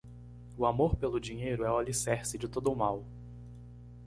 [0.57, 3.05] O amor pelo dinheiro é o alicerce de todo o mal.